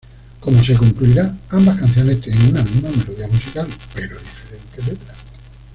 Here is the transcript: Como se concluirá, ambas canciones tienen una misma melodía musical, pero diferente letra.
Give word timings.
Como 0.39 0.63
se 0.63 0.73
concluirá, 0.73 1.37
ambas 1.51 1.77
canciones 1.77 2.21
tienen 2.21 2.47
una 2.49 2.63
misma 2.63 2.89
melodía 2.89 3.27
musical, 3.27 3.67
pero 3.93 4.17
diferente 4.17 4.81
letra. 4.83 5.13